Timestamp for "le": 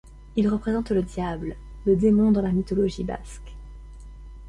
0.89-1.03, 1.85-1.95